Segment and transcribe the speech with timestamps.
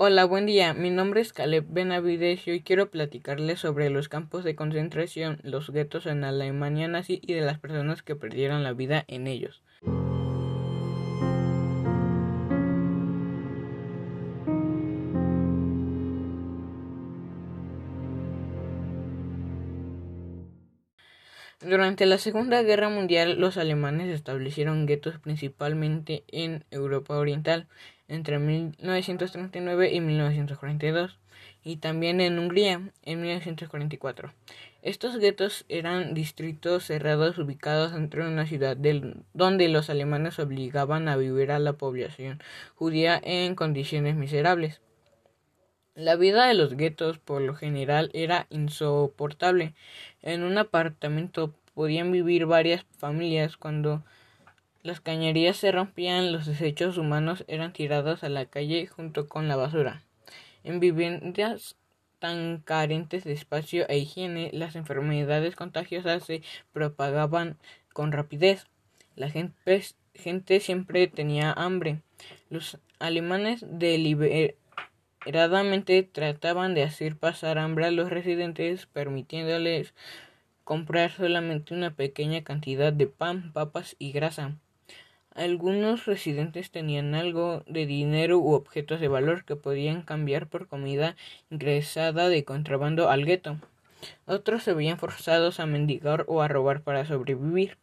[0.00, 0.74] Hola, buen día.
[0.74, 6.06] Mi nombre es Caleb Benavides y quiero platicarles sobre los campos de concentración, los guetos
[6.06, 9.60] en Alemania nazi y de las personas que perdieron la vida en ellos.
[21.60, 27.66] Durante la Segunda Guerra Mundial, los alemanes establecieron guetos principalmente en Europa Oriental
[28.08, 31.18] entre 1939 y 1942
[31.62, 34.32] y también en Hungría en 1944.
[34.82, 38.76] Estos guetos eran distritos cerrados ubicados dentro de una ciudad
[39.34, 42.40] donde los alemanes obligaban a vivir a la población
[42.74, 44.80] judía en condiciones miserables.
[45.94, 49.74] La vida de los guetos por lo general era insoportable.
[50.22, 54.04] En un apartamento podían vivir varias familias cuando
[54.88, 59.54] las cañerías se rompían, los desechos humanos eran tirados a la calle junto con la
[59.54, 60.02] basura.
[60.64, 61.76] En viviendas
[62.18, 66.40] tan carentes de espacio e higiene, las enfermedades contagiosas se
[66.72, 67.58] propagaban
[67.92, 68.66] con rapidez.
[69.14, 69.82] La gente,
[70.60, 72.00] siempre tenía hambre.
[72.48, 79.92] Los alemanes deliberadamente trataban de hacer pasar hambre a los residentes, permitiéndoles
[80.64, 84.56] comprar solamente una pequeña cantidad de pan, papas y grasa.
[85.38, 91.14] Algunos residentes tenían algo de dinero u objetos de valor que podían cambiar por comida
[91.48, 93.56] ingresada de contrabando al gueto.
[94.26, 97.78] Otros se veían forzados a mendigar o a robar para sobrevivir.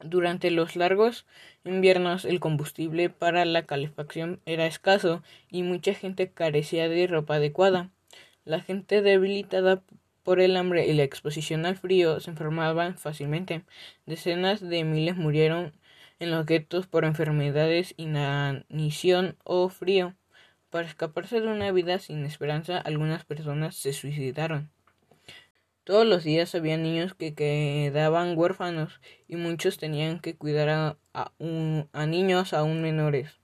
[0.00, 1.24] Durante los largos
[1.64, 7.90] inviernos el combustible para la calefacción era escaso y mucha gente carecía de ropa adecuada.
[8.44, 9.84] La gente debilitada
[10.24, 13.62] por el hambre y la exposición al frío se enfermaban fácilmente.
[14.04, 15.72] Decenas de miles murieron
[16.18, 20.14] en los guetos por enfermedades, inanición o frío.
[20.70, 24.70] Para escaparse de una vida sin esperanza, algunas personas se suicidaron.
[25.84, 32.54] Todos los días había niños que quedaban huérfanos y muchos tenían que cuidar a, niños
[32.54, 33.38] aún menores.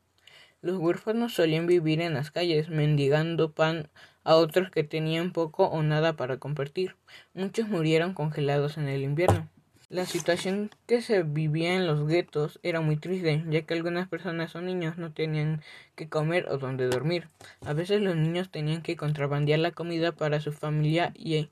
[0.62, 3.90] Los huérfanos solían vivir en las calles, mendigando pan
[4.24, 6.96] a otros que tenían poco o nada para compartir.
[7.34, 9.50] Muchos murieron congelados en el invierno.
[9.90, 14.54] La situación que se vivía en los guetos era muy triste, ya que algunas personas
[14.54, 15.62] o niños no tenían
[15.96, 17.26] que comer o donde dormir.
[17.60, 21.50] A veces los niños tenían que contrabandear la comida para su familia y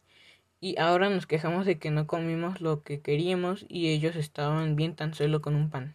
[0.61, 4.95] y ahora nos quejamos de que no comimos lo que queríamos y ellos estaban bien
[4.95, 5.95] tan solo con un pan.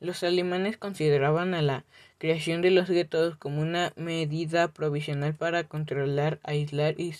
[0.00, 1.84] Los alemanes consideraban a la
[2.18, 7.14] creación de los guetos como una medida provisional para controlar, aislar y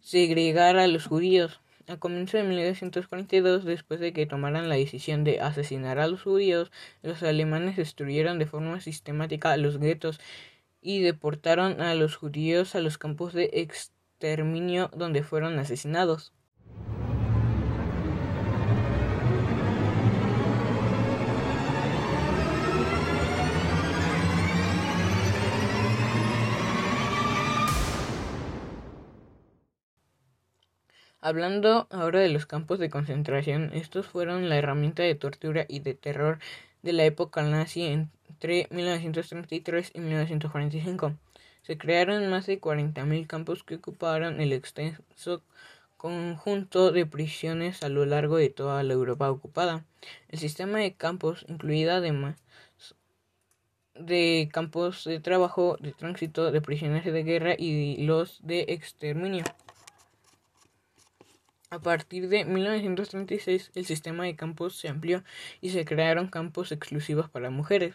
[0.00, 1.60] segregar a los judíos.
[1.90, 6.70] A comienzos de 1942, después de que tomaran la decisión de asesinar a los judíos,
[7.02, 10.20] los alemanes destruyeron de forma sistemática los guetos
[10.80, 16.32] y deportaron a los judíos a los campos de exterminio donde fueron asesinados.
[31.22, 35.92] Hablando ahora de los campos de concentración, estos fueron la herramienta de tortura y de
[35.92, 36.38] terror
[36.80, 41.12] de la época nazi entre 1933 y 1945.
[41.60, 45.42] Se crearon más de 40.000 campos que ocuparon el extenso
[45.98, 49.84] conjunto de prisiones a lo largo de toda la Europa ocupada.
[50.30, 52.36] El sistema de campos incluía además
[53.94, 59.44] de campos de trabajo, de tránsito, de prisioneros de guerra y los de exterminio.
[61.72, 65.22] A partir de 1936 el sistema de campos se amplió
[65.60, 67.94] y se crearon campos exclusivos para mujeres.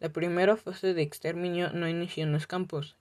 [0.00, 2.94] La primera fase de exterminio no inició en los campos.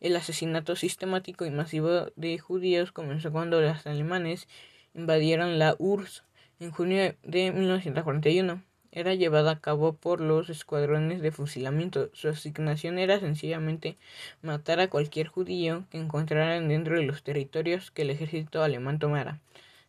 [0.00, 4.48] El asesinato sistemático y masivo de judíos comenzó cuando los alemanes
[4.94, 6.24] invadieron la URSS
[6.58, 8.62] en junio de 1941.
[8.92, 12.10] Era llevada a cabo por los escuadrones de fusilamiento.
[12.12, 13.96] Su asignación era sencillamente
[14.42, 19.38] matar a cualquier judío que encontraran dentro de los territorios que el ejército alemán tomara.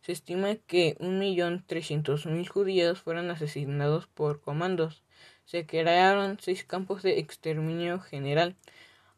[0.01, 5.01] Se estima que un millón trescientos mil judíos fueron asesinados por comandos.
[5.45, 8.55] Se crearon seis campos de exterminio general.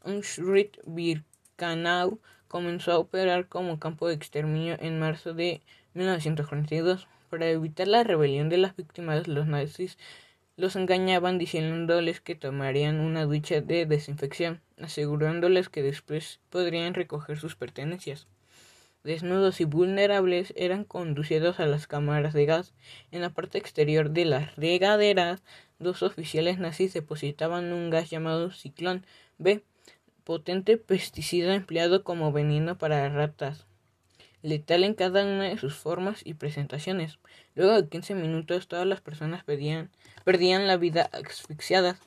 [0.03, 5.61] Auschwitz-Birkenau comenzó a operar como campo de exterminio en marzo de
[5.93, 7.07] 1942.
[7.33, 9.97] Para evitar la rebelión de las víctimas, los nazis
[10.55, 17.55] los engañaban diciéndoles que tomarían una ducha de desinfección, asegurándoles que después podrían recoger sus
[17.55, 18.27] pertenencias.
[19.03, 22.75] Desnudos y vulnerables eran conducidos a las cámaras de gas.
[23.09, 25.41] En la parte exterior de las regaderas,
[25.79, 29.07] dos oficiales nazis depositaban un gas llamado Ciclón
[29.39, 29.63] B
[30.23, 33.65] potente pesticida empleado como veneno para ratas,
[34.43, 37.17] letal en cada una de sus formas y presentaciones.
[37.55, 39.89] Luego de 15 minutos todas las personas perdían,
[40.67, 41.99] la vida asfixiadas.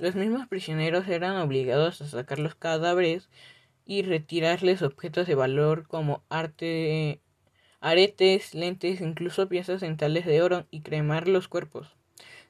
[0.00, 3.28] Los mismos prisioneros eran obligados a sacar los cadáveres
[3.84, 7.20] y retirarles objetos de valor como arte,
[7.80, 11.96] aretes, lentes, incluso piezas dentales de oro y cremar los cuerpos.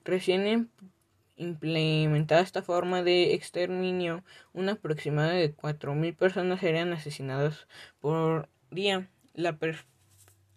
[0.05, 0.69] Recién em,
[1.37, 7.67] implementada esta forma de exterminio, un aproximado de 4.000 personas eran asesinadas
[8.01, 9.09] por día.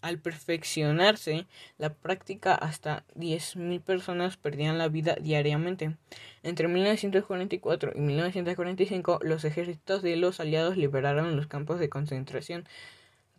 [0.01, 1.45] Al perfeccionarse
[1.77, 5.95] la práctica, hasta 10.000 personas perdían la vida diariamente.
[6.41, 12.65] Entre 1944 y 1945, los ejércitos de los aliados liberaron los campos de concentración.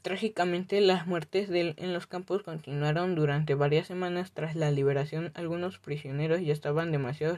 [0.03, 4.31] Trágicamente, las muertes en los campos continuaron durante varias semanas.
[4.33, 7.37] Tras la liberación, algunos prisioneros ya estaban demasiado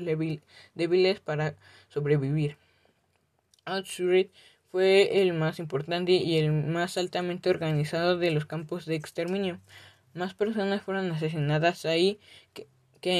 [0.74, 1.54] débiles para
[1.88, 2.58] sobrevivir.
[3.66, 4.30] Auschwitz
[4.74, 9.60] fue el más importante y el más altamente organizado de los campos de exterminio.
[10.14, 12.18] Más personas fueron asesinadas ahí
[12.52, 12.66] que,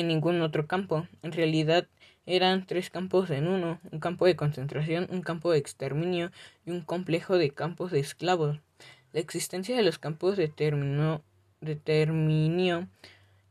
[0.00, 1.06] en ningún otro campo.
[1.22, 1.86] En realidad
[2.26, 6.32] eran tres campos en uno, un campo de concentración, un campo de exterminio
[6.66, 8.58] y un complejo de campos de esclavos.
[9.12, 11.22] La existencia de los campos determinó,
[11.60, 12.88] determinó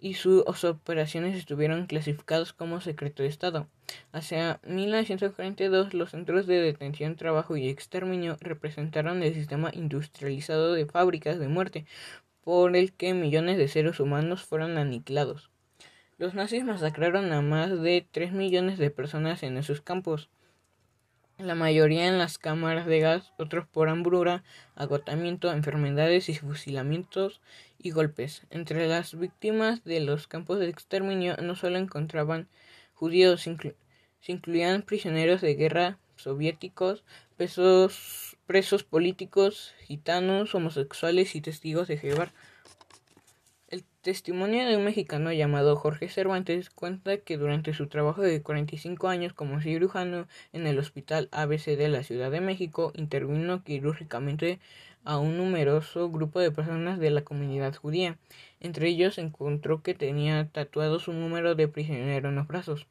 [0.03, 3.69] y sus operaciones estuvieron clasificados como secreto de Estado.
[4.11, 11.39] Hacia 1942, los centros de detención, trabajo y exterminio representaron el sistema industrializado de fábricas
[11.39, 11.85] de muerte
[12.43, 15.51] por el que millones de seres humanos fueron aniquilados.
[16.17, 20.29] Los nazis masacraron a más de 3 millones de personas en esos campos
[21.37, 24.43] la mayoría en las cámaras de gas, otros por hambruna,
[24.75, 27.41] agotamiento, enfermedades y fusilamientos
[27.77, 28.43] y golpes.
[28.49, 32.47] Entre las víctimas de los campos de exterminio no solo encontraban
[32.93, 37.03] judíos, se incluían prisioneros de guerra soviéticos,
[37.35, 42.31] presos políticos, gitanos, homosexuales y testigos de Jehová.
[43.73, 49.07] El testimonio de un mexicano llamado Jorge Cervantes cuenta que durante su trabajo de 45
[49.07, 54.59] años como cirujano en el Hospital ABC de la Ciudad de México, intervino quirúrgicamente
[55.03, 58.19] a un numeroso grupo de personas de la comunidad judía.
[58.59, 62.85] Entre ellos encontró que tenía tatuado su número de prisionero en los brazos.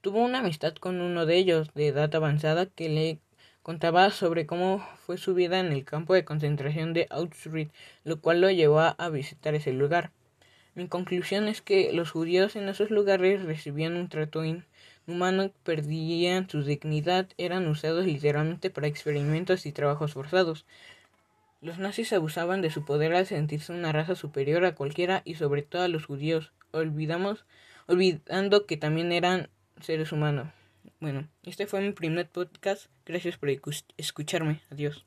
[0.00, 3.20] Tuvo una amistad con uno de ellos, de edad avanzada, que le
[3.62, 7.72] contaba sobre cómo fue su vida en el campo de concentración de Auschwitz,
[8.04, 10.10] lo cual lo llevó a visitar ese lugar.
[10.74, 16.62] Mi conclusión es que los judíos en esos lugares recibían un trato inhumano, perdían su
[16.62, 20.64] dignidad, eran usados literalmente para experimentos y trabajos forzados.
[21.60, 25.62] Los nazis abusaban de su poder al sentirse una raza superior a cualquiera y sobre
[25.62, 27.44] todo a los judíos, olvidamos,
[27.86, 30.59] olvidando que también eran seres humanos.
[31.00, 32.86] Bueno, este fue mi primer podcast.
[33.04, 33.50] Gracias por
[33.96, 34.62] escucharme.
[34.70, 35.06] Adiós.